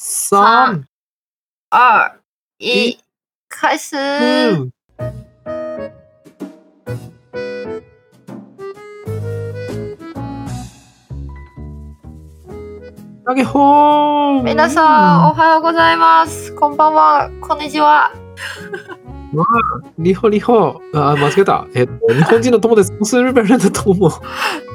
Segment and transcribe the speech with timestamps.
[0.00, 0.84] 三、
[1.70, 2.12] 二、
[2.58, 2.98] 一一，
[3.48, 3.96] 开始。
[3.96, 4.70] 嗯。
[13.24, 14.40] 大家好。
[14.44, 16.54] 皆さん、おはようございます。
[16.54, 18.12] こんばんは、こんにちは。
[19.98, 20.80] リホリホ。
[20.94, 21.66] あ、間違えた。
[21.74, 22.92] えっと、日本人の友 です。
[22.92, 24.08] 我是日本人的友。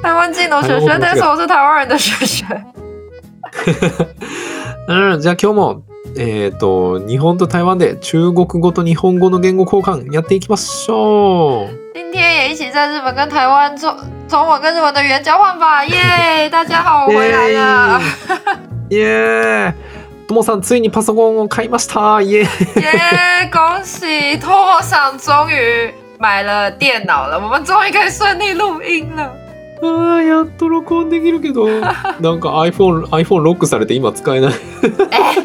[0.02, 2.44] 台湾人の学学，但是我是台湾人的学学。
[4.86, 5.82] うん、じゃあ今日も、
[6.16, 11.94] えっ、と、日本と台湾で中国語と日本語の言語交換やっていきましょう。
[11.94, 13.96] 今天也一起在日本跟台湾中
[14.28, 16.48] 中文跟日文的语言交换吧，耶！
[16.52, 18.00] 大家好，我回来了，
[18.90, 19.74] イエーイ
[20.26, 23.50] ともさん、ついにパソコンを買いましたイエーイ耶！
[23.50, 29.32] 恭喜托上终于买了电脑了，我们终于可以顺利录音了。
[29.84, 31.66] あーやっと録音できるけど、
[32.20, 34.52] なんか iPhone、iPhone ロックされて今使えない。
[35.10, 35.36] 哎、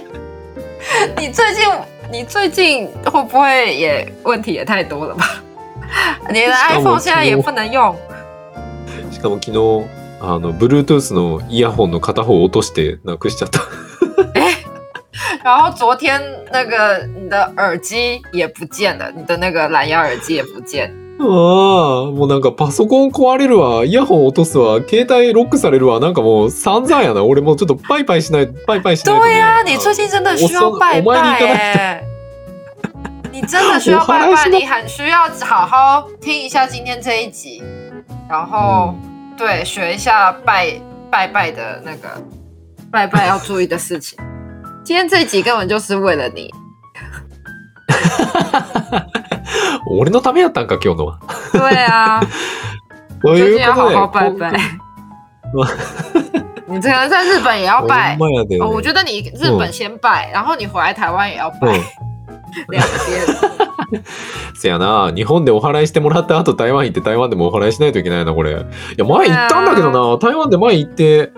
[1.17, 1.63] 你最近
[2.11, 5.25] 你最近会不会也问题也太多了吧？
[6.29, 7.95] 你的 iPhone 现在也不能用。
[9.11, 9.87] しかも昨日、
[10.21, 13.59] あの、Bluetooth のイヤホンの片方を落としてなくしちゃった。
[15.43, 16.21] 然后昨天
[16.51, 20.93] 那个你的耳机也不见了，你的那个蓝牙耳机也不见。
[21.21, 27.23] ああ、もうなんかパソコン壊れるわ、イヤホン落とすわ、携帯ロックされるわ、なんかもう散々やな。
[27.23, 29.31] 俺もうちょっとパイパイしない、パイパイしないと、ね。
[29.31, 32.03] 对呀、你最近真的需要拜拜哎、
[33.33, 37.61] 你真的需要拜拜，你很需要好好听一下今天这一集，
[38.29, 38.95] 然后、
[39.37, 40.79] 对学一下拜
[41.11, 42.09] 拜拜的那个。
[42.91, 44.17] 拜拜要注意的事情。
[44.83, 46.51] 今天这一集根本就是为了你，
[49.89, 51.19] 俺のためやったんか、今日の は。
[51.53, 52.21] 对啊，
[53.21, 53.53] と最。
[53.53, 54.51] 近要好好拜拜。
[56.67, 58.15] 你可能在日本也要拜
[58.61, 61.81] 哦，我觉得你日本先拜，然后你回来台湾也要拜，うん
[62.69, 64.03] 两边。
[64.53, 68.51] せやな、日本でお祓いしてもらった後台湾行って台湾でもお祓いしないといけないな、これ。
[68.51, 68.55] い
[68.97, 71.31] や、前行ったんだけどな、台湾で前行って、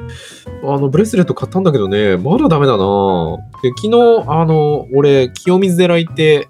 [0.63, 3.37] あの、ブレスレット買ったんだけどね、まだダメだな。
[3.63, 6.49] で、昨日、あの、俺、清水寺行って、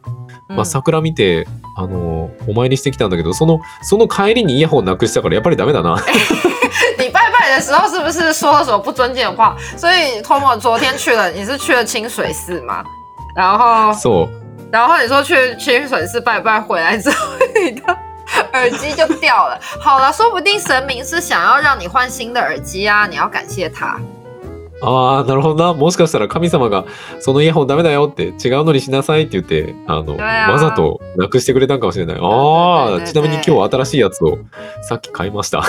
[0.50, 1.48] まあ、桜見て、
[1.81, 5.97] あの、お参りしてきたんだけど、その、その帰りにイヤホンなくしたから、やっぱりダメだな。
[6.99, 9.57] 你拜拜的时候是不是说了什么不尊敬的话？
[9.77, 12.83] 所以 Tomo 昨天去了，你是去了清水寺嘛？
[13.35, 14.29] 然后，そう。
[14.73, 17.17] 然后你说去清水寺拜拜，回来之后
[17.63, 17.97] 你的
[18.53, 19.59] 耳机就掉了。
[19.81, 23.99] 好了，说不定神明是想要让你换新的耳机啊，你要感谢他。
[24.82, 25.74] ああ、なるほどな。
[25.74, 26.86] もしかしたら神様が、
[27.20, 32.16] そのイヤホンダメだよって、違うのにしなさいって言って、あの、わざとなくしてくれたんかもしれない。
[32.16, 34.40] 对ああ、对ちなみに今日新しいやつを
[34.82, 35.62] さっき買いました。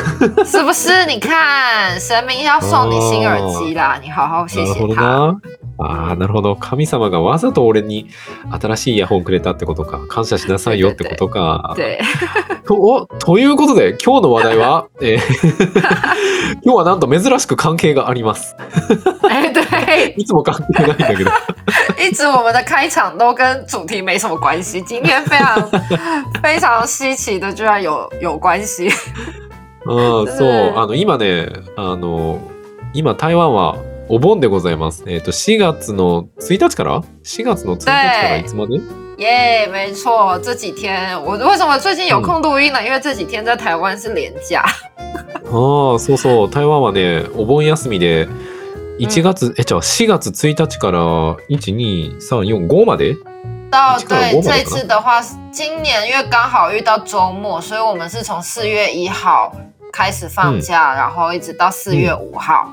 [0.44, 0.90] 是不是？
[1.06, 5.02] 你看，神明要送你新耳机啦，你好好谢なるほど谢他。
[5.02, 5.40] な。
[5.78, 6.54] ああ、なるほど。
[6.56, 8.08] 神様がわざと俺に
[8.60, 10.00] 新しいイヤホンくれたってことか。
[10.08, 11.72] 感謝しなさいよ ってことか。
[11.76, 11.98] 对，
[12.66, 15.20] とおということで、今日の話題は、えー
[16.64, 18.54] 今日はなんと珍しく関係があります。
[20.16, 21.30] いつも関係ないんだけど。
[21.98, 25.70] 一直我们的开场都跟主题没什么关系，今天非常
[26.42, 28.90] 非常稀奇的，居然有有关系。
[29.84, 29.94] そ
[30.44, 30.72] う。
[30.76, 32.38] あの、今ね、あの、
[32.92, 33.76] 今台湾は
[34.14, 35.04] お盆でございます。
[35.06, 38.78] えっ、と、4月の1日から ?4 月の1日からいつまで？
[39.16, 42.84] 耶没错，这几天我为什么最近有空录音呢？
[42.84, 44.66] 因为这几天在台湾是连假。
[45.50, 46.50] ああ、そうそう。
[46.50, 48.28] 台湾はね、お盆休みで、
[48.98, 50.98] 1月、え、じゃあ4月1日から
[51.48, 53.16] 1、2、3、4、5まで？
[53.70, 59.50] 到对这一次的话，今年因为刚好遇到周末，所以我们是从四月一号
[59.90, 62.68] 开始放假，然后一直到四月五号，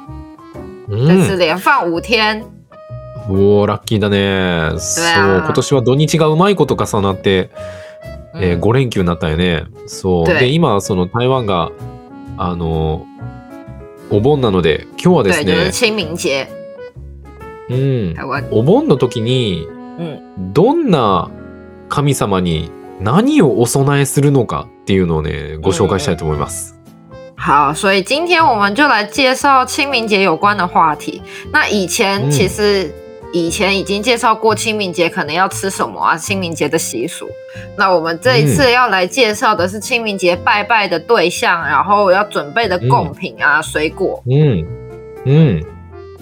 [0.90, 1.38] う这。
[1.38, 2.46] 连放五天。
[3.30, 4.80] おー、ラッキーだね。
[4.80, 5.06] そう、
[5.46, 7.52] 今年は土日がうまいこと重なって、
[8.36, 9.66] えー、5連休になったよね。
[9.88, 10.26] そう。
[10.26, 11.72] 对で、今、その台湾が、
[12.38, 13.06] あの、
[14.10, 16.48] お盆なので、今日はですね、清明节，
[17.70, 18.16] うん。
[18.52, 19.68] お盆の時に、
[20.00, 21.30] うんどんな
[21.90, 22.72] 神様に
[23.02, 26.79] 何をお供えするのかっていうのをね、ご紹介したいと思います。
[27.39, 31.21] 好，所以今天我们就来介绍清明节有关的话题。
[31.53, 32.91] 那以前嗯其实、
[33.33, 37.27] 以前已经介绍过清明节可能要吃什么啊，清明节的习俗。
[37.77, 44.23] 那我们这一次要来介绍的是清明节拜拜的对象，然后要准备的贡品啊、水果。
[44.27, 44.67] うん。
[45.27, 45.67] うん。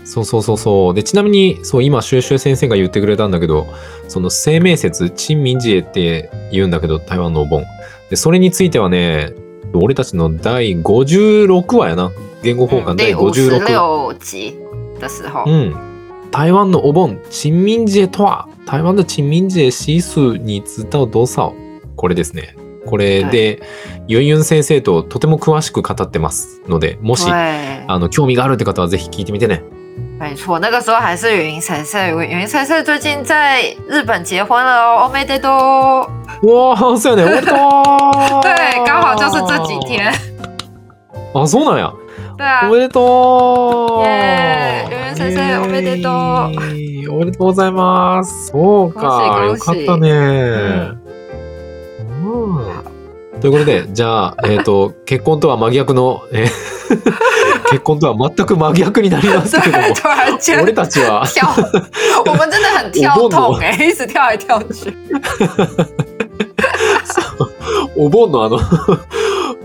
[0.04, 0.94] そうそうそうそう。
[0.94, 3.68] で、ちなみに、そう、今、シュエシュエ先生が言ってくれたんだけど、
[4.08, 7.64] その清明節、陳民節って言うんだけど、台湾のお盆。
[8.10, 9.32] で、それについてはね、
[9.73, 12.11] 俺たちの第56話やな。
[12.43, 13.59] 言語交換第第五十56。
[13.59, 14.55] 六集
[14.99, 15.75] 的时候，うん。
[16.31, 21.53] 台湾のお盆、清明節とは台湾の清明節習俗に知道多少
[21.95, 22.55] これですね。
[22.85, 23.61] これで、
[24.07, 29.63] ユンユン先生ととても詳しく語ってますので、もし、对，あの、興味があるって方はぜひ聞いてみてね。
[30.19, 36.09] 没错，那个时候还是云云先生，云云先生最近在日本结婚了哦，欧美得多。
[36.41, 37.31] うわー、そうやね。
[37.31, 40.11] おめでとう对，刚好就是这几天。
[41.33, 41.93] あ、そうなんや。
[42.35, 42.99] 对啊お，めでと
[44.01, 48.47] うイエーイユンユン先生おめでとうイエーイおめでとうございます。
[48.47, 49.45] そうか。
[49.45, 50.09] よ恭喜かったね。
[52.09, 52.86] うん
[53.41, 56.47] ということで、じゃあ、えっ、と、結婚とは真逆の、えー
[57.69, 59.93] 結婚とは全く真逆になりますけれど
[60.39, 61.45] 对，も、俺たちは、跳，
[62.25, 64.93] 我们真的很跳痛哎、一直跳来跳去。
[67.97, 68.57] お盆のあの、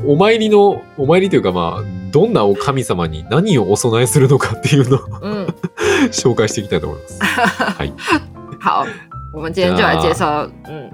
[0.05, 5.47] お参りの、お参りというかまあ、どんなお神様に何をお供えするのかっていうのを嗯，
[6.11, 7.21] 紹介していきたいと思います。
[8.61, 8.85] 好，
[9.33, 10.91] 我们今天就来介绍，嗯，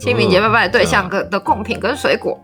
[0.00, 2.38] 清明节拜拜的对象跟的贡品跟水果。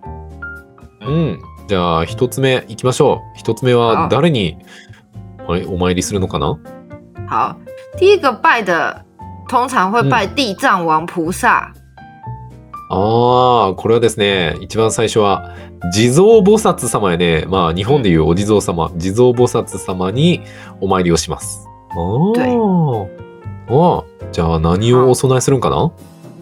[1.01, 1.39] うん。
[1.67, 3.39] じゃあ、一つ目いきましょう。
[3.39, 4.59] 一つ目はあ誰に
[5.49, 6.59] はいお参りするのかな？
[7.29, 7.57] 好，
[7.99, 9.03] 第一个拜的
[9.49, 11.73] 通常会拜地藏王菩萨。
[12.89, 15.51] ああ、これはですね、一番最初は、
[15.93, 17.45] 地蔵菩薩様やね。
[17.49, 20.43] まあ、日本でいうお地蔵様、地蔵菩薩様に
[20.81, 21.67] お参りをします。
[21.91, 23.07] あー
[23.69, 24.05] あー。
[24.31, 25.91] じゃあ、何をお供えするんかな？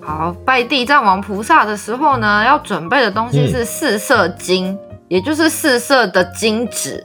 [0.06, 4.76] 好，拜地藏王菩萨的时候呢，要准备的东西是四色金，
[5.08, 7.02] 也就是四色的金纸，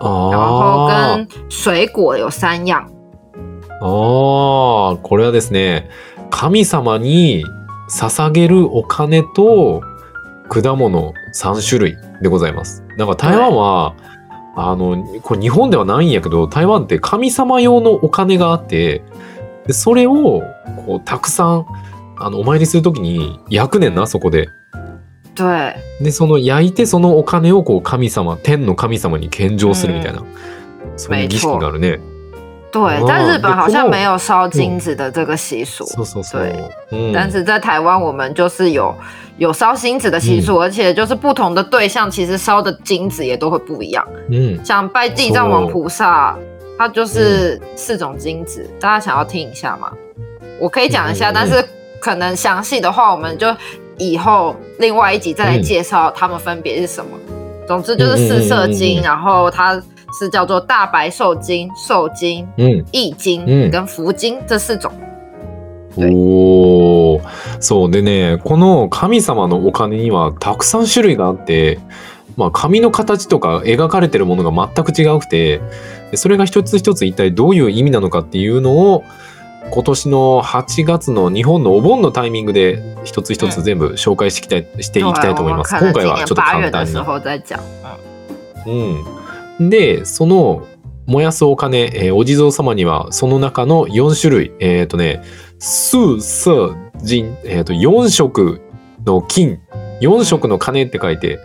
[0.00, 2.86] 然后あ跟水果有三样。
[3.82, 5.90] あ、ああ、これはですね、
[6.30, 7.44] 神様に
[7.90, 9.82] 捧げるお金と
[10.48, 12.82] 果物3種類でございます。
[12.96, 13.94] なんか台湾は、
[14.56, 19.02] あの、これ日本ではないんやけど、台湾って神様用のお金があって、
[19.66, 20.42] でそれを
[20.86, 21.66] こうたくさん
[22.18, 24.48] あのお参りするときに焼くねんな、そこで。
[25.34, 30.22] 对，で、その焼いてそのお金をこう神様、天の神様に献上するみたいな、
[30.96, 32.00] そういう儀式があるね。
[32.72, 36.42] 对，哦在日本好像有没有烧金子的这个习俗，そうそうそう。
[36.42, 36.54] 对
[36.90, 38.94] うん但是在台湾我们就是有
[39.38, 44.06] 有烧金子的习俗，而且就是不同的对象，其实烧的金子也都会不一样。
[44.30, 44.64] うん。
[44.64, 46.36] 像拜地藏王菩萨，
[46.78, 49.92] 它就是四种金子，大家想要听一下吗？
[50.58, 51.64] 我可以讲一下，嗯但是
[52.06, 53.48] 可能详细的话，我们就
[53.98, 57.10] 以后另外一集再来介绍它们分别是什么。
[57.66, 59.82] 总之就是四色金，嗯嗯嗯嗯嗯然后它
[60.16, 62.84] 是叫做大白寿金、寿金、うん。
[62.92, 64.92] 易金嗯跟福金这四种。
[65.96, 67.20] 对おお、
[67.58, 71.80] そうでね、この神様のお金にはたくさん種類があって、
[72.36, 75.60] まあ紙の形とか描かれてるものが全く違うくて、
[76.12, 79.02] でそれが一つ一つ一体どういう意味なのかっていうのを
[79.70, 85.74] 今年の8月の日本のお盆のタイミングで一つ一つ全部紹介していきたいしていきたいと思います。
[85.74, 86.92] 今今回はちょっと簡単に。
[89.58, 90.66] うん、でその
[91.06, 94.52] 燃やすお金、えーお地蔵様にはその中の4種類。
[94.60, 95.22] えっ、とね
[95.58, 96.74] 数色
[97.04, 98.60] 金、えー、と4色
[99.04, 99.60] の金。
[100.00, 101.38] 4色の金って書いて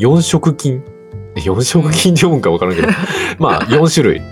[0.00, 0.82] 4色金。
[1.36, 2.88] 4色金って読むんか分からんけど。
[3.38, 4.22] まあ4種類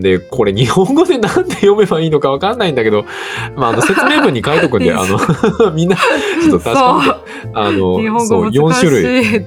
[0.00, 3.04] でこれ日本語で何て読めばいいのか分かんないんだけど、
[3.56, 5.18] まあ、あの 説明文に書いとくんであの
[5.72, 7.50] みんなちょっと確かめて。
[7.54, 7.80] あの
[8.26, 9.44] そう4種類。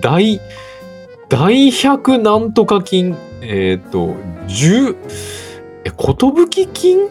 [0.00, 0.40] 大、
[1.28, 4.16] 大百なんとか金、えっ、と、
[4.46, 4.96] 十、
[5.84, 7.08] え、ことぶき金？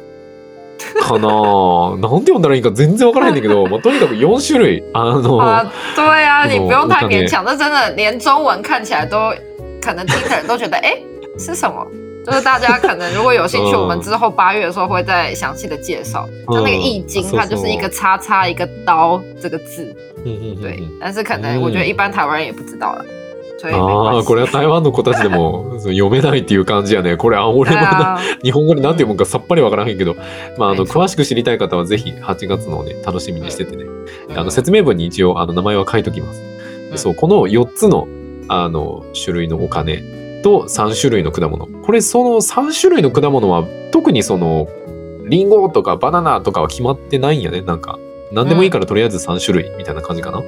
[1.02, 1.28] かな
[1.98, 4.84] なんて読んだらいいか全然わからないんだけど、まあ、とにかく4種類。
[4.94, 9.18] あの、啊，对啊，你不用太勉强，这真的连中文看起来都
[9.82, 10.98] 可能听的人都觉得，哎，
[11.40, 11.86] 是什么？
[12.28, 16.28] 就是大家可能如果有兴趣，嗯我们之后八月的时候会再详细的介绍。
[16.50, 20.84] 像那个易经，嗯它就是一个叉叉一个刀这个字，うんうんうんうん对。
[21.00, 23.06] 但是可能我觉得一般台湾人也不知道了，
[23.72, 24.24] ああ。
[24.24, 27.16] これは台湾の子たちでも 読めないっていう感じやね。
[27.16, 30.16] これ、あ、俺对も日本語で何て読むかさっぱりわからへんけど、
[30.58, 33.86] まあ、あの、詳しく知りたい方はぜひ8月のね、楽しみにしててね。
[34.36, 36.42] あの、嗯説明文に一応、あの、名前は書いときます。
[36.92, 38.08] うんそう、この4つの、
[38.48, 40.04] あの、種類のお金
[40.42, 41.68] と3種類の果物。
[41.68, 44.68] これ、その3種類の果物は、特にその、
[45.28, 47.62] リンゴとかバナナとかは決まってないんやね。
[47.62, 48.00] なんか、
[48.32, 50.42] 何でもいいからとりあえず3種類みたいな感じかな。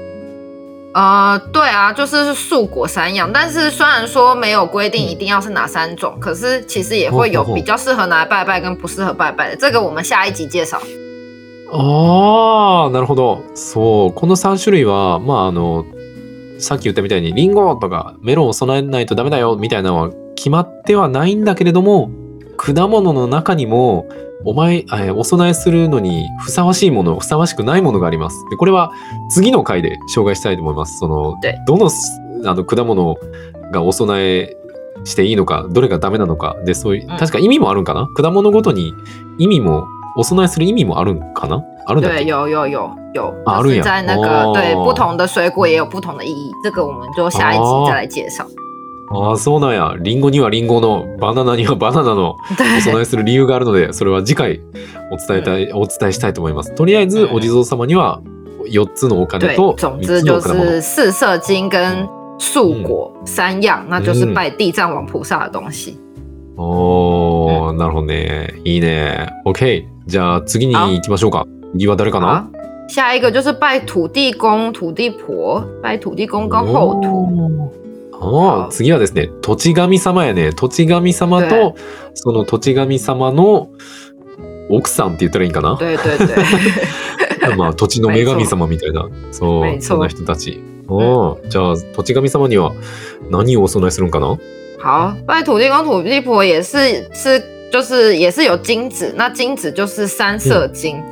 [0.92, 10.82] 呃，对啊，就是素果三样，但是虽然说没有规定一定要是哪三种，可是其实也会有比较适合拿来拜拜跟不适合拜拜的，这个我们下一集介绍。
[11.72, 13.44] ああ、なるほど。
[13.54, 15.86] そう、この3種類は、まあ、あの、
[16.60, 22.12] さっき言ったみたいに、リンゴとかメロンを備えないとダメだよみたいなのは決まってはないんだけれども、
[22.58, 24.08] 果物の中にも、
[24.46, 28.38] お前、えーお供えするのにふさわしいもの、ふさわしくないものがあります。
[28.50, 28.92] で、これは
[29.30, 30.98] 次の回で紹介したいと思います。
[31.00, 33.18] その对、どのすあの果物
[33.74, 34.56] がお供え
[35.04, 36.56] していいのか、どれがダメなのか。
[36.66, 38.08] で、そういう、うん確か意味もあるんかな？
[38.16, 38.94] 果物ごとに
[39.40, 39.86] 意味も、
[40.16, 41.64] お供えする意味もあるんかな？
[41.86, 42.24] あるん对，け？
[42.24, 48.46] 有有有有，啊就是瑞阳在那个、哦对不同的水果也有不同的意义，这个我们就下一集再来介绍。
[49.12, 49.96] ああ、そうなんや。
[50.00, 54.62] リンゴにはリンゴの、バナナにはバナナの お供对えする理由があるので、それは次回
[55.12, 56.76] お伝えたい、お伝えしたいと思います。
[56.76, 58.22] とりあえず、うんお地蔵様には
[58.68, 60.82] 4つのお金对と，3总之就つの果物。
[60.82, 65.98] 是四色金跟素果三样，那就是嗯拜地藏王菩萨的东西。
[66.56, 68.54] おー、なるほどね。
[68.64, 69.28] いいね。
[69.46, 69.86] OK。
[70.10, 71.46] じゃあ次に行きましょうか。
[71.74, 72.50] 次は誰か好な，
[72.88, 77.72] 下一个就是拜土地公、土地婆，拜土地公跟后土。
[78.22, 80.52] ああ、次はですね、土地神様やね。
[80.52, 81.76] 土地神様と、
[82.16, 83.70] その土地神様の
[84.72, 85.78] 奥さんって言ったらいいんかな？
[85.78, 90.60] 对对对， まあ土地の女神様みたいな、そう、そんな人たち。
[90.90, 92.74] うん、じゃあ土地神様には
[93.30, 94.40] 何をお供えするんかな？
[94.82, 97.42] 好，拜土地公、土地婆也是是
[97.73, 101.03] 就是也是有金子，那金子就是三色金，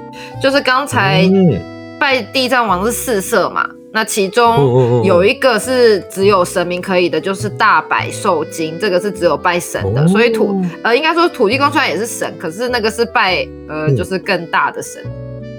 [0.42, 1.60] 就是刚才うん
[1.98, 15.02] 拜地藏王是四色嘛，那其うん中うんうん有一个是只有神明可以的，就是大百寿金，这个是只有拜神的，所以土呃应该说土地公虽然也是神，可是那个是拜呃嗯就是更大的神。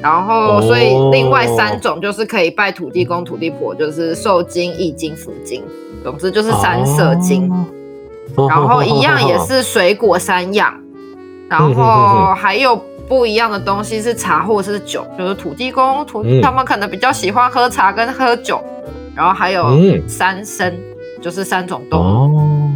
[0.01, 5.63] 然后，哦所以另外三种就是可以拜土地公、土地婆，就是寿金、义金、福金，
[6.03, 7.49] 总之就是三色金。
[7.49, 7.65] 哦
[8.49, 10.73] 然后一样也是水果三样，
[11.48, 12.76] 然嗯后还有
[13.08, 16.42] 不一样的东西是茶或是酒，就是土地公土嗯。
[16.42, 18.60] 他们可能比较喜欢喝茶跟喝酒，
[19.14, 20.02] 然后还有嗯。
[20.06, 20.72] 三牲，
[21.22, 22.68] 就是三种动物。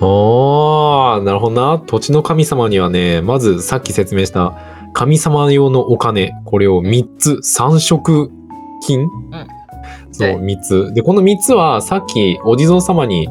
[0.00, 1.78] あーあーなるほどな。
[1.86, 4.54] 土地の神様にはねまずさっき説明した
[4.92, 8.30] 神様用のお金これを3つ3色
[8.84, 9.08] 金、
[10.10, 10.38] そうで。
[10.38, 10.92] 3つ。
[10.94, 13.28] でこの3つはさっきお地蔵様に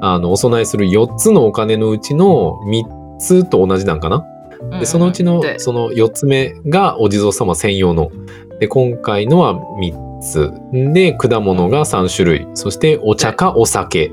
[0.00, 2.84] あのお供えする4つのお金のうちの3
[3.20, 4.24] つと同じなんかな？
[4.72, 8.10] 嗯でそのうちの对その4つ目がお地蔵様専用の。
[8.58, 10.50] で今回のは3つ。
[10.92, 12.46] で果物が3種類。
[12.54, 14.12] そしてお茶かお酒。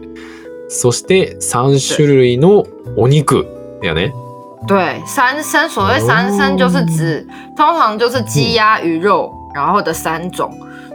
[0.69, 3.45] そして3種類のお肉。
[3.81, 4.13] やね。
[4.67, 10.51] 对三牲，所谓三牲就是指、通常就是鸡鸭鱼肉，然后的三种，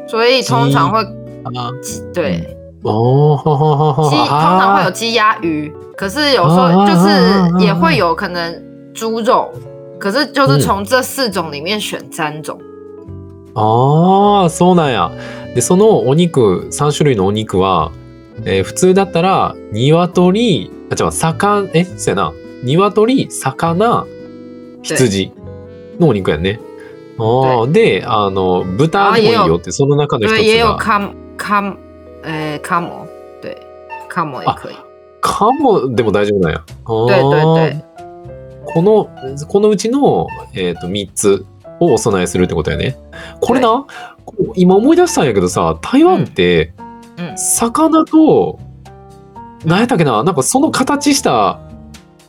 [0.08, 1.02] 所以通常会
[1.80, 4.38] 鸡对おーはははは鸡通常
[4.74, 8.52] 会有は鸡鸭鱼，可是有时候就是也会有可能
[8.92, 9.50] 猪肉，
[10.00, 12.58] 可是就是从这四种里面选三种。
[13.54, 15.12] ああ、そうなんや。
[15.54, 17.92] で、そのお肉、3種類のお肉は、
[18.44, 22.32] えー普通だったら、鶏、あ、違う、魚、え、そうやな。
[22.64, 24.06] 鶏、魚、
[24.82, 25.32] 羊
[26.00, 26.58] のお肉やね。
[27.18, 30.42] ああ、で、あの、豚でもいいよって、その中の一つが。
[30.42, 31.76] 有康康
[32.22, 33.06] 呃康模，
[33.44, 33.56] 对
[35.94, 36.62] でも大丈夫なんや。
[36.84, 37.84] あー对对对
[38.74, 39.08] この、
[39.48, 41.44] このうちの、えっ、と、3つ
[41.80, 42.96] をお供えするってことやね。
[43.40, 43.84] これな、
[44.54, 46.72] 今思い出したんやけどさ、台湾って、
[47.18, 48.58] 嗯魚と、
[49.64, 51.60] 何やったっけな、なんかその形した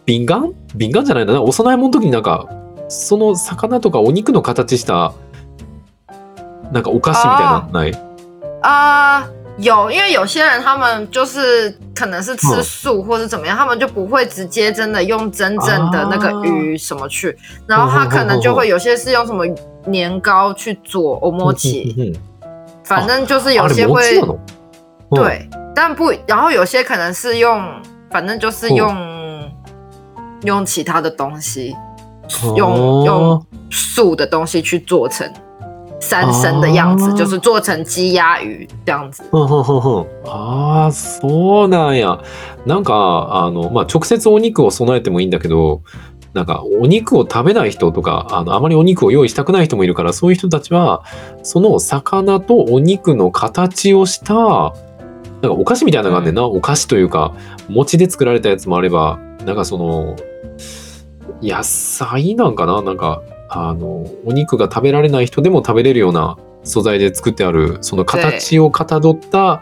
[0.05, 2.49] 瓶丸瓶丸じゃないな、お供え物の時になんか、
[2.89, 5.13] その魚とかお肉の形した、
[6.71, 7.93] なんかお菓子みたいなのない？
[8.63, 19.44] 啊、有，因为有些人他们就是可能是吃嗯素或者怎么样，他们就不会直接真的用真正的那个鱼什么去，然后他可能就会有些是用什么
[19.86, 22.16] 年糕去做欧摩奇，うんうん
[22.84, 24.38] 反正就是有あれ些会餅なの
[25.10, 27.60] うん对，但不，然后有些可能是用，
[28.10, 29.52] 反正就是嗯用、
[30.44, 31.74] 用其他的东西，
[32.44, 35.30] 哦用用素的东西去做成
[36.09, 39.23] 三牲的样子，哦就是做成鸡鸭鱼这样子。
[39.31, 42.19] ふんふんふんふんああ、そうなんや。
[42.65, 45.81] なんか、あの、まあ、直接お肉を備えてもいいんだけど、
[46.33, 51.03] なんか、お肉を食べない人とか、あの、あまりお肉を用意したくない人もいるから、そういう人たちは、
[51.41, 56.43] その魚とお肉の形をした、なんかお菓子みたいなのがあんねんな。
[56.45, 57.33] お菓子というか、
[57.69, 60.15] 餅で作られたやつもあれば、なんかその、
[61.41, 62.81] 野菜なんかな？
[62.81, 63.21] なんか、
[63.53, 69.61] あの、お肉が食べられない人でも食べれるような素材で作ってある、その形をかたどった、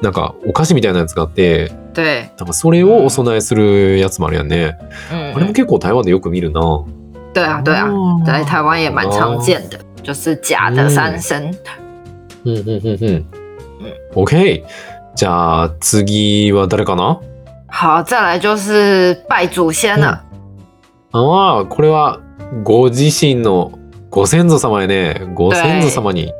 [0.00, 4.78] なんかお菓子みたいなやつがあって、对，なんかそれをお供えするやつもあるやんね。
[5.12, 6.60] 嗯あれも結構台湾でよく見るな。
[7.34, 11.54] 对啊，对啊，哦在台湾也蛮常见的，就是假的三牲。
[12.44, 13.24] うんうんうんうん。
[14.14, 14.64] OK。
[15.14, 17.20] じゃあ次は誰かな？
[17.68, 20.22] 好，再来就是拜祖先了。
[21.12, 22.20] ああ、これは
[22.64, 23.72] ご自身の
[24.10, 25.32] ご先祖様やね。
[25.34, 26.32] ご先祖様に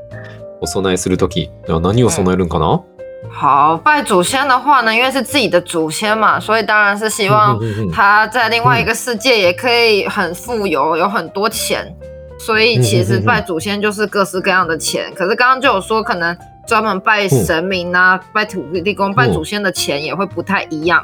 [0.60, 2.82] お供えするとき、何を供えるんかな、
[3.30, 7.58] 好，拜祖先的话呢，因为是自己的祖先嘛，所以当然是希望
[7.90, 11.94] 他在另外一个世界也可以很富有，有很多钱。
[12.38, 15.12] 所以其实拜祖先就是各式各样的钱。
[15.14, 21.02] 可是刚刚就有说，可能专门拜神明啊、拜土地公、拜祖先的钱也会不太一样。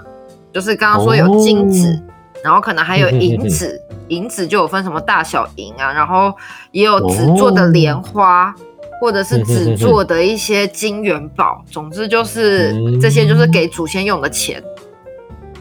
[0.53, 2.03] 就是刚刚说有金子，
[2.44, 6.34] 然后可能还有银子，银子就有分什么大小银啊，然后
[6.72, 8.54] 也有纸做的莲花。
[9.02, 14.64] 或者是纸做的一些金元宝，总之就是这些就是给祖先用的钱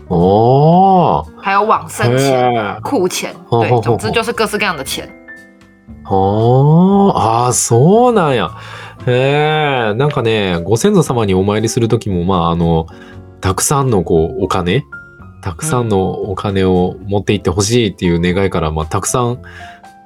[0.06, 5.10] 哦，还有往生钱、库钱，对，总之就是各式各样的钱。
[6.04, 8.50] 哦あそうなんや。
[9.06, 12.86] へえ、なんかね、ご先祖様にお参りする時もまああの
[13.40, 14.84] たくさんのこうお金、
[15.47, 19.41] たくさんのお金を持っていってほしいっていう願いからまあたくさん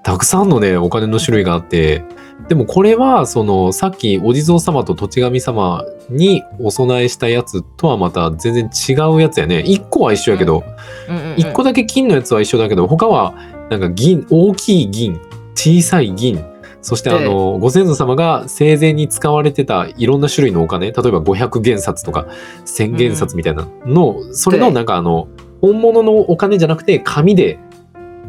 [0.03, 2.05] たくさんのねお金の種類があって。
[2.47, 10.63] でもこれはそのさっきお地蔵様と土地神様にお供えしたやつとはまた全然違うやつやね1個は一緒やけど、
[11.07, 13.35] うんうんうん、1個だけ金のやつは一緒だけど他は
[13.69, 15.19] なんか銀大きい銀
[15.53, 16.43] 小さい銀
[16.81, 22.27] そしてあの、ご先祖様が生前に使われてたいろんな種類のお金例えば500元札とか
[22.65, 25.27] 1000元札みたいなの、うん、それのなんかあの
[25.61, 27.59] 本物のお金じゃなくて紙で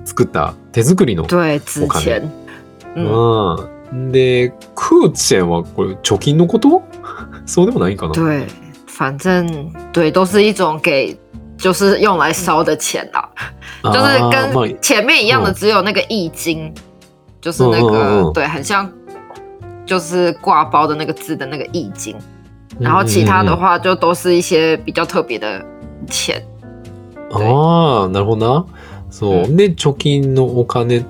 [0.05, 1.61] 作った手作りのお金。
[2.95, 3.01] う
[3.95, 4.11] ん。
[4.11, 6.83] で、クーチェンはこれ貯金のこと？
[7.47, 8.13] そうでもないかな。
[8.15, 8.47] 对，
[8.87, 9.47] 反正
[9.93, 11.17] 对，都是一种给，
[11.57, 13.29] 就是用来烧的钱啦，
[13.83, 16.73] 就是跟前面一样的，只有那个易经，
[17.43, 18.89] 就是那个对，很像，
[19.85, 22.17] 就是挂包的那个字的那个易经，
[22.79, 25.63] 然后其他的话就都是一些比较特别的
[26.09, 26.41] 钱。
[27.33, 28.65] ああ、なるほどな。
[29.11, 29.57] そう。
[29.57, 31.05] で、貯金のお金。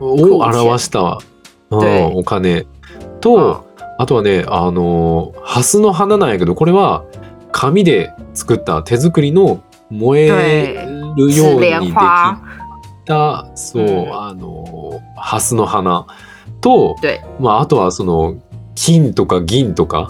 [0.00, 1.18] を表した。
[1.70, 2.66] お金。
[3.20, 3.66] と、
[3.98, 7.04] あとはね、あの、ハスの花なんやけど、これは
[7.52, 11.92] 紙で作った手作りの燃えるようにでき
[13.10, 16.06] た、そう、あの、ハスの花
[16.60, 16.94] と、
[17.40, 18.36] まあ、あとはその、
[18.76, 20.08] 金とか銀とか。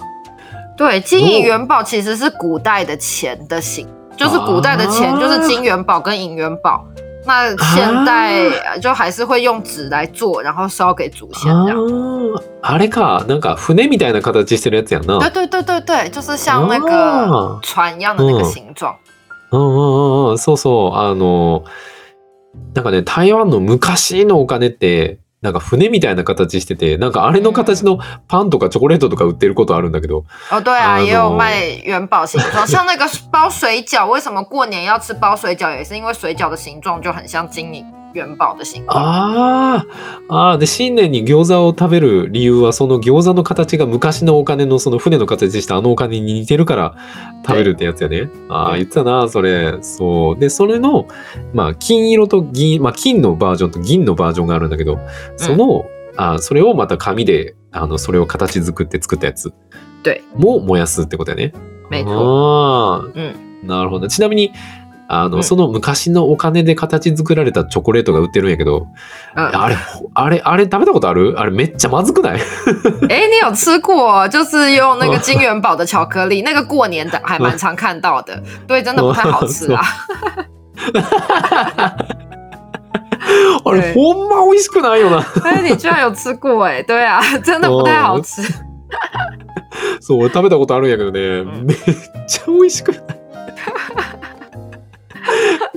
[0.77, 6.85] 对，金银元宝其实是古代的钱的形，就是古代的钱就是金元宝跟银元宝。
[7.23, 11.77] 那现代就还是会用纸来做，然后烧给祖先这样。
[12.63, 15.19] あれか、なんか船みたいな形してるやつやな。
[15.19, 18.95] 对对对对对，就是像那个船一样的那个形状。
[19.51, 21.63] うんうんうん、そうそう、あの、
[22.73, 30.25] なんかね、台湾の昔のお金って、なんか船みたいな形してて、なんかあれの形のパンとかチョコレートとか売ってることあるんだけど。
[30.51, 37.83] 哦，对啊，也有卖元宝形状， 像那个包水饺，为什么过年要吃包水饺，也是因为水饺的形状就很像金银。
[38.13, 38.83] 元宝的。
[38.87, 39.85] あ
[40.29, 46.95] あ、で、新年に餃子を食べる理由は、その餃子の形が昔のお金のその船の形したあのお金に似てるから
[47.45, 48.29] 食べるってやつやね。
[48.49, 49.77] ああ、言ってたな、それ。
[49.81, 50.39] そう。
[50.39, 51.07] で、それの、
[51.53, 54.99] まあ、金色と銀、まあ、金のバージョンと銀のバージョンがあるんだけど、
[55.37, 59.53] その、うん、あそれをまた紙で、あの、それを形作って作ったやつ
[60.35, 61.53] も燃やすってことやね。
[62.05, 64.07] ああ、うん、なるほど。
[64.07, 64.51] ちなみに、
[65.13, 68.87] あの、うん、その昔のお金で形作られたチョコレートが売ってるんやけど、
[69.35, 69.75] あれ、
[70.13, 71.35] あれ、あれ食べたことある？
[71.37, 72.39] あれめっちゃまずくない？
[73.11, 74.25] 哎，你有吃过？
[74.29, 78.41] 就是用那个金元宝的巧克力，那个过年的还蛮常看到的。
[78.65, 79.81] 对，真的不太好吃啊。
[83.65, 85.25] あれ、ほんま美味しくないよな。
[85.43, 86.81] 哎，你居然有吃过哎？
[86.83, 88.41] 对啊，真的不太好吃。
[89.99, 91.77] そう、食べたことあるんやけどね、めっ
[92.27, 93.20] ちゃ美味しくない？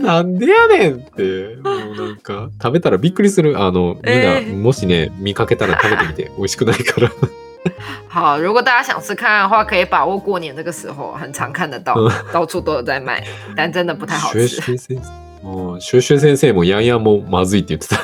[0.05, 1.57] なんでやねんって。
[1.65, 3.59] もうなんか、食べたらびっくりする。
[3.61, 6.31] あの、みんな、もしね、見かけたら食べてみて。
[6.39, 7.11] 美味しくないから。
[8.09, 11.97] 好，如果大家想吃看看的话，可以把握过年这个时候，很常看得到，
[12.31, 13.25] 到处都有在卖，
[13.57, 14.47] 但真的不太好吃。
[14.47, 15.01] シュ先生
[15.43, 17.99] もう、シュシュ先生もヤンヤンもまずいって言ってた。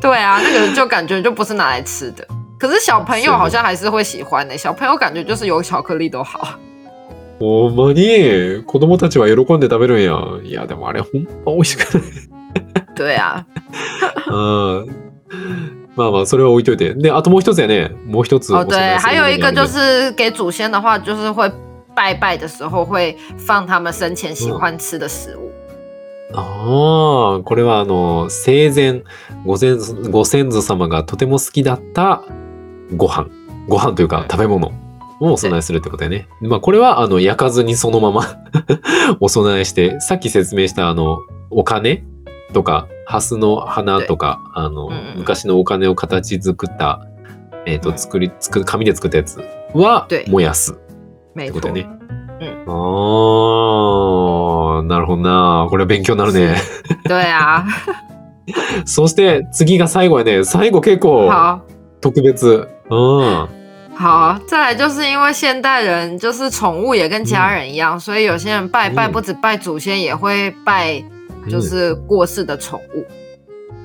[0.00, 2.26] 对啊，那个就感觉就不是拿来吃的。
[2.58, 6.58] 可是小朋友好像还是会喜欢的、欸，小朋友感觉就是有巧克力都好。
[7.38, 8.62] ほんまに？
[8.64, 10.18] 子供たちは喜んで食べるんや。
[10.42, 12.02] いや、でもあれほんま美味しくない。
[12.94, 13.46] 对啊。
[14.28, 14.86] うん。
[15.96, 16.94] まあまあ、それは置いといて。
[16.94, 17.90] で、あともう一つやね。
[18.06, 18.54] もう一つ。
[18.54, 21.50] 哦，对，还有一个就是给祖先的话，就是会
[21.94, 25.50] 拜拜的时候会放他们生前喜欢吃的食物。
[26.34, 29.02] ああ、これはあの、生前
[29.44, 32.22] ご先祖、ご先祖様がとても好きだった
[32.96, 33.28] ご飯。
[33.68, 34.72] ご飯というか食べ物。
[35.20, 36.28] をお供えするってことだよね。
[36.40, 38.22] まあこれはあの焼かずにそのまま
[39.20, 41.18] お供えして、さっき説明したあの
[41.50, 42.04] お金
[42.52, 47.06] とか、ハスの花とか、あの、昔のお金を形作った、
[47.66, 49.40] えっ、と、うん作り、作る、紙で作ったやつ
[49.74, 50.76] は对燃やすっ
[51.36, 51.84] てことだよ。
[51.86, 51.88] ね。
[51.90, 51.96] うん
[52.68, 52.72] あ
[54.80, 55.66] あ、なるほどな。
[55.70, 56.56] これは勉強になるね。
[57.08, 57.64] 对啊，
[58.84, 60.44] そして次が最後やね。
[60.44, 61.60] 最後結構好。
[62.00, 62.68] 特別。
[62.90, 63.48] うん。
[63.98, 71.02] 好，再来就是因为现代人就是宠物也跟家人一样，所以有些人拜拜嗯不止拜祖先，也会拜
[71.48, 73.06] 就是过世的宠物。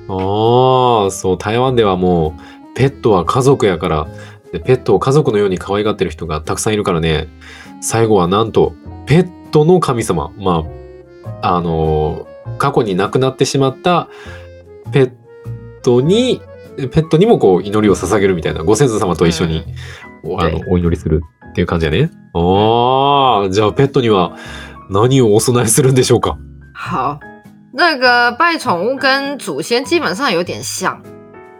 [0.08, 4.06] ああ、そう、台湾ではもう、ペットは家族やから、
[4.52, 7.28] でペットを家族のように可愛がってる人がたくさんいるからね、
[7.80, 8.74] 最後はなんと、
[9.06, 10.64] ペットの神様、ま
[11.40, 14.08] あ、あのー過去に亡くなってしまった
[14.92, 15.12] ペッ
[15.82, 16.40] トに、
[16.77, 19.63] ペットにもこう祈りを捧げるみたいな、ご先祖様と一緒に、
[20.23, 22.11] おあの对お祈りするっていう感じやね。
[22.33, 24.35] ああ、じゃあペットには
[24.89, 26.37] 何をお供えするんでしょうか
[26.75, 27.19] 好，
[27.73, 31.01] 那个拜宠物跟祖先基本上有点像，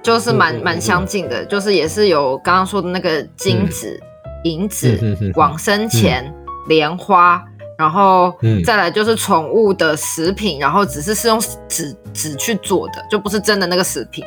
[0.03, 3.99] 就是蛮嗯嗯嗯蛮相近的，就是也是有刚刚说的那个金子、
[4.43, 6.31] 银子、嗯嗯嗯往生钱、
[6.67, 7.43] 莲花，
[7.77, 14.23] 然后嗯再来就是宠物的食品，然后只是是用纸纸去做的，就不是真的那个食品。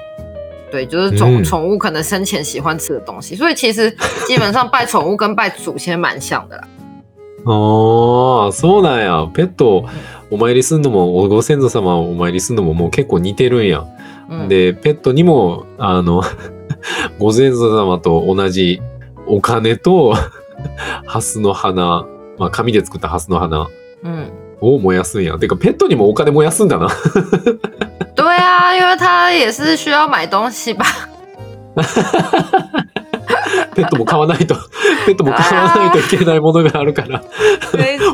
[0.72, 3.90] 对，就是宠嗯宠物可能生前喜欢吃的东西，所以其实
[4.28, 6.68] 基本上拜宠物跟拜祖先蛮像的啦。
[7.48, 9.30] ああ、そうなんや。
[9.32, 9.86] ペットを
[10.32, 13.86] お参りすんのも、おご先祖様をお参りすんのももう結構似てるんや。
[14.28, 16.24] 嗯，で、ペットにも、あの、
[17.20, 18.82] ご先祖様と同じ
[19.28, 20.16] お金と、
[21.06, 22.08] ハスの花、
[22.40, 23.68] まあ紙で作ったハスの花
[24.04, 25.38] 嗯，を燃やすんや。
[25.38, 26.88] てか、ペットにもお金燃やすんだな。
[28.16, 30.86] 对啊，因为它也是需要買東西吧。
[33.76, 34.56] ペットも買わないと、
[35.06, 37.22] ペットも買わないといけないものがあるから、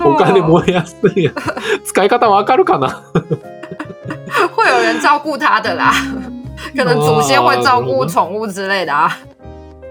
[0.04, 1.32] お金燃やすんや。
[1.86, 3.02] 使い方わかるかな？
[4.56, 5.94] 会有人照顾它的啦，
[6.76, 9.12] 可能祖先会照顾宠物之类的啊。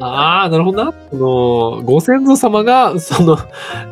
[0.01, 0.93] ああ、なるほどな。
[1.11, 3.39] その、ご先祖様が、その、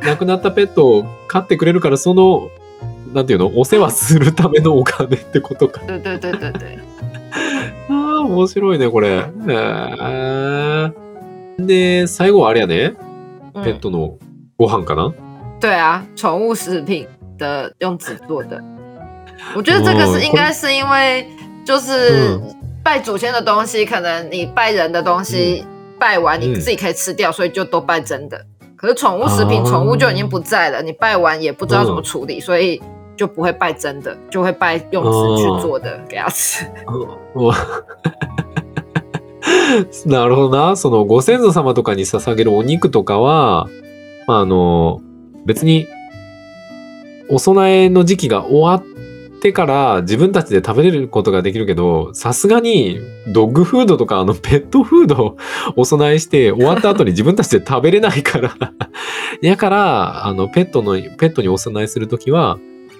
[0.02, 2.48] 亡くなったペットを飼ってくれるから、その、
[3.12, 5.81] なんていうの、お世話するためのお金ってことか。
[5.87, 6.79] 对对对对对，
[7.88, 9.09] ああ、面白いね、これ。
[9.09, 10.92] へえ
[11.59, 12.94] で、最後はあれやね。
[13.55, 14.18] ペッ嗯，トの
[14.59, 15.12] ご飯かな？
[15.61, 17.07] 对啊，宠物食品
[17.38, 18.62] 的用纸做的，
[19.57, 21.27] 我觉得这个哦是应该是因为
[21.64, 22.55] 就是嗯。
[22.85, 25.62] 拜祖先的东西，可能你拜人的东西
[25.99, 28.40] 拜完你嗯自己可以吃掉，所以就都拜真的。
[28.77, 32.81] 可是宠物食品，哦宠物就已经不在了，你拜完也不知道怎么处理，所以
[33.18, 36.64] 就不会拜真的，就会拜用纸去做的给它吃。
[40.07, 40.76] なるほどな。
[40.76, 43.68] そのご先祖様とかに捧げるお肉とかは、
[44.26, 45.00] まあ、あの、
[45.44, 45.87] 別に、
[47.28, 48.83] お供えの時期が終わっ
[49.40, 55.37] てから自分たちで食べれることができるけど、さすがにドッグフードとかあのペットフードを
[55.76, 58.52] お供えして終わった後に自分たちで食べれないから。
[59.42, 62.59] やから、あのペットの、ペットにお供えするときは、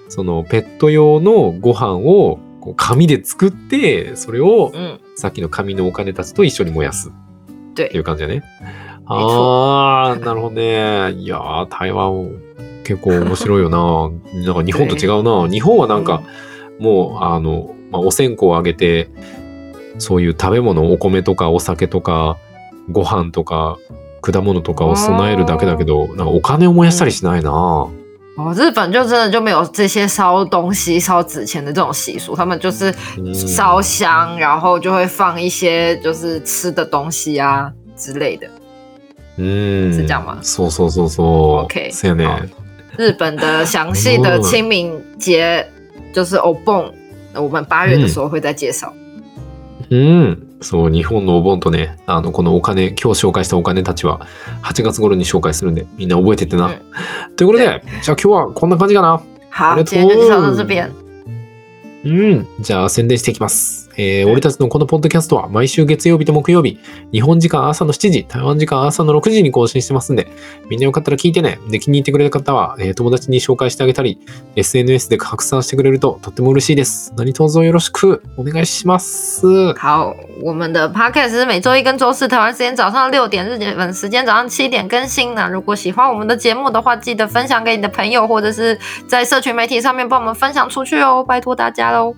[0.09, 8.43] そのペット用のご飯をこう紙で作って、それを嗯，さっきの紙のお金たちと一緒に燃やすってい对う感じだね。
[9.05, 11.13] 没ああ、なるほどね。
[11.13, 12.29] いやー、台湾
[12.83, 14.11] 結構面白いよな。
[14.45, 15.47] なんか日本と違うな。
[15.49, 16.21] 日本はなんか、
[16.79, 19.09] もう、あの、まあ、お線香をあげて、
[19.97, 22.37] そういう食べ物、お米とかお酒とか、
[22.91, 23.77] ご飯とか、
[24.21, 27.87] 果物とかを備えるだけだけど、なんかお金を燃やしたりしないな。
[28.38, 38.48] 哦，日本就真的就没有这些烧东西、烧纸钱的这种习俗，他们就是嗯烧香，然后就会放一些就是吃的东西啊之类的。
[39.38, 39.92] うん。
[39.92, 41.64] 是这样吗そうそうそうそう。
[41.64, 42.26] OK そうやね。
[42.26, 42.38] 好
[42.96, 45.66] 日本的详细的清明节
[46.12, 46.92] 就是 o b o
[47.34, 48.92] n 我们八月的时候会再介绍。
[49.90, 50.36] うん。
[50.61, 54.27] そう、日本のお盆とね、あの、このお金、今日紹介したお金たちは、
[54.63, 56.67] 8月頃に紹介するんで、みんな覚えてってな。
[56.67, 56.73] うん
[57.35, 59.21] ということで、じゃあ今日はこんな感じかな。
[59.51, 60.91] 好，ありがとう今天就介绍到这边。
[62.05, 62.47] うん。
[62.59, 63.88] じゃあ宣伝していきます。
[64.01, 66.79] えー俺たちのこのポッドキャストは毎週月曜日と木曜日、
[67.11, 70.27] 日本時間朝の7時、台湾時間朝の6時に更新してますんで、
[70.69, 71.59] みんなよかったら聞いてね。
[71.69, 74.17] で、気に入ってくれた方は、えー友達に紹介してあげたり、
[74.55, 77.13] SNS で拡散してくれるととっても嬉しいです。
[77.17, 79.45] 何卒よろしくお願いします。
[79.75, 85.49] 好，我们的 podcast 是每周一跟周四台湾时间早上六点，日本时间早上七点更新呢。
[85.51, 92.15] 如果喜欢我们的节目的话，记得分享给你的朋友，或者是在社群媒体上面帮我们分享出去哦，拜托大家喽。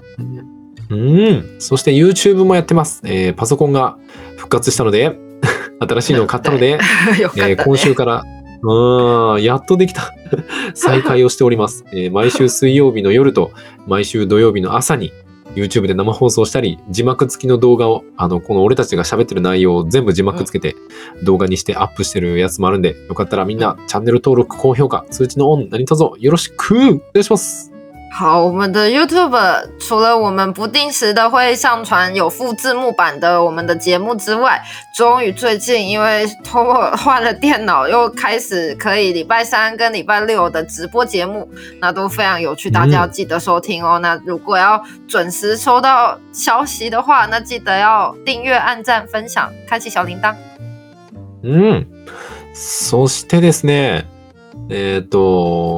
[0.91, 1.55] うん。
[1.59, 3.01] そして YouTube もやってます。
[3.05, 3.97] えーパソコンが
[4.37, 5.17] 復活したので、
[5.79, 6.71] 新しいのを買ったので、
[7.19, 8.23] よかった、えーね今週から、
[8.63, 10.13] うん、やっとできた。
[10.75, 13.51] 再開をしております、えー毎週水曜日の夜と
[13.87, 15.11] 毎週土曜日の朝に
[15.55, 20.75] YouTube で生放送したり、字幕付きの動画を、あの、この俺たちが喋ってる内容を全部字幕つけて
[21.23, 27.70] 動画にしてアップしてるやつもあるんで、よかったらみんなチャンネル登録、高評価、通知のオン、何卒よろしくお願いします。
[28.12, 34.58] 好，我们的 YouTube 除了我们不定时的会上传有附字幕版的我们的节目之外，
[34.96, 41.46] 终于最近因为通过换了电脑，又开始可以礼拜三跟礼拜六的直播节目，
[41.78, 43.98] 那都非常有趣，大家要记得收听哦。
[43.98, 50.34] 那如果要准时收到消息的话，那记得要订阅、按赞、分享、开启小铃铛。
[51.42, 51.86] うん。
[52.54, 54.06] そしてですね、
[54.70, 55.69] えっ、と、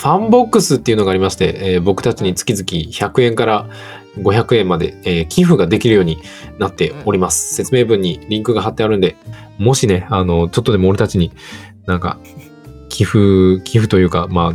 [0.00, 3.68] ファンボックスっていうのがありまして、えー僕たちに月々100円から
[4.16, 6.16] 500円まで、えー寄付ができるように
[6.58, 7.54] なっております。
[7.54, 9.16] 説明文にリンクが貼ってあるんで、
[9.58, 11.32] もしね、あの、ちょっとでも俺たちに
[11.84, 12.18] なんか、
[12.88, 14.54] 寄付、寄付というか、ま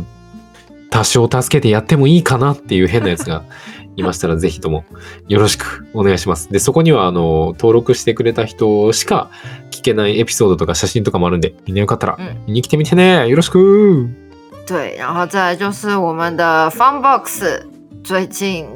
[0.90, 3.44] 多少助けてやってもいいかなっていう変なやつが
[3.94, 4.84] いましたら、ぜひとも
[5.28, 6.50] よろしくお願いします。
[6.50, 9.30] で、そこには、あの、登録してくれた人しか
[9.70, 13.28] 聞けないエピソードとか写真とかもあるんで、みんなよかったらうん見に来てみてね。
[13.28, 14.25] よろしく
[14.65, 17.61] 对，然后再来就是我们的 Funbox，
[18.03, 18.67] 最近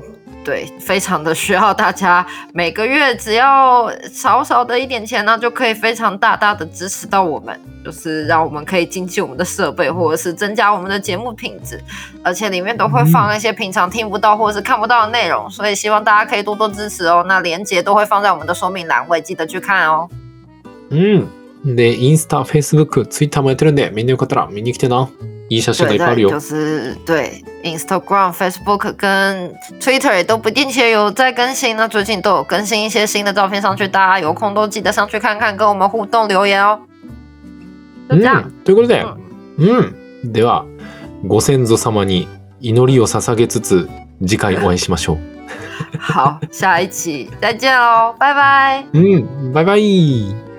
[0.44, 11.82] 对非常的需要大家每个月只要少少的一点钱呢，就可以非常大大的支持到我们，就是让我们可以精进我们的设备，或者是增加我们的节目品质，
[12.24, 17.24] 而且里面都会放一些平常听不到或者是看不到的内容，所以希望大家可以多多支持哦。
[17.28, 20.10] 那链接都会放在我们的说明栏位，记得去看哦。
[20.90, 21.28] うん。
[21.66, 25.10] で、インスタ、フェイスブック、ツイッターもやってるんで、みんなよかったら見に来てな。
[25.51, 26.41] いい写真がい对，っぱいあるよ再就。
[26.41, 36.79] 是对 Instagram、Facebook 跟 Twitter 也都不定期地有在更新那最近都有更新一些新的照片上去，大家有空都记得上去看看，跟我们互動留言哦。
[38.09, 38.65] 就这样，うん。
[38.65, 39.05] ということで、
[39.59, 40.33] うん。
[40.33, 40.65] では、
[41.27, 42.29] ご先祖様に
[42.61, 43.89] 祈りを捧げつつ、
[44.21, 45.19] 次回お会いしましょう。
[45.99, 48.85] 好，下一期再见喽，拜拜。
[48.93, 49.53] うん。
[49.53, 50.50] バイバイ。